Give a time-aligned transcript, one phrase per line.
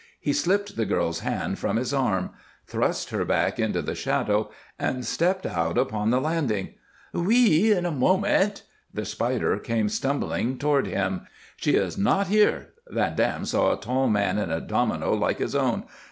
[0.19, 2.31] He slipped the girl's hand from his arm,
[2.65, 4.47] thrust her back into the shadows,
[4.79, 6.69] and stepped out upon the landing.
[7.15, 7.71] "Oui!
[7.71, 11.27] In a moment!" The Spider came stumbling toward him.
[11.55, 15.53] "She is not here." Van Dam saw a tall man in a domino like his
[15.53, 15.83] own.